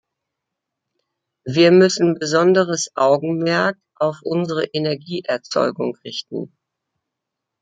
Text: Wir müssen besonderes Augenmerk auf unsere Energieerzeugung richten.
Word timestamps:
Wir 1.45 1.71
müssen 1.71 2.15
besonderes 2.17 2.89
Augenmerk 2.95 3.77
auf 3.93 4.17
unsere 4.23 4.63
Energieerzeugung 4.65 5.95
richten. 6.03 6.57